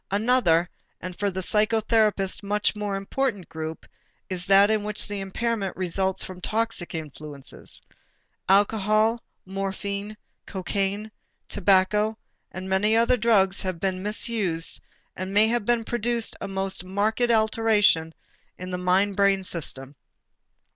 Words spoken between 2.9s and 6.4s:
important group is that in which the impairment results